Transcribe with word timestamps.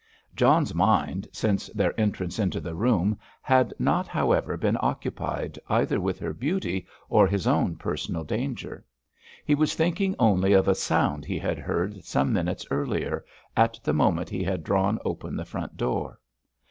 John's 0.35 0.73
mind, 0.73 1.27
since 1.31 1.67
their 1.75 1.93
entrance 1.99 2.39
into 2.39 2.59
the 2.59 2.73
room, 2.73 3.19
had 3.39 3.71
not, 3.77 4.07
however, 4.07 4.57
been 4.57 4.75
occupied 4.81 5.59
either 5.69 6.01
with 6.01 6.17
her 6.17 6.33
beauty 6.33 6.87
or 7.07 7.27
his 7.27 7.45
own 7.45 7.75
personal 7.75 8.23
danger. 8.23 8.83
He 9.45 9.53
was 9.53 9.75
thinking 9.75 10.15
only 10.17 10.53
of 10.53 10.67
a 10.67 10.73
sound 10.73 11.23
he 11.23 11.37
had 11.37 11.59
heard 11.59 12.03
some 12.03 12.33
minutes 12.33 12.65
earlier, 12.71 13.23
at 13.55 13.79
the 13.83 13.93
moment 13.93 14.31
he 14.31 14.43
had 14.43 14.63
drawn 14.63 14.97
open 15.05 15.35
the 15.35 15.45
front 15.45 15.77
door. 15.77 16.19